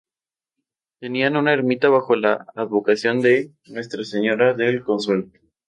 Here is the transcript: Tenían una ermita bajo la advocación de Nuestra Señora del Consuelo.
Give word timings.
Tenían 0.99 1.37
una 1.37 1.53
ermita 1.53 1.87
bajo 1.89 2.15
la 2.15 2.47
advocación 2.55 3.21
de 3.21 3.51
Nuestra 3.67 4.03
Señora 4.03 4.55
del 4.55 4.83
Consuelo. 4.83 5.27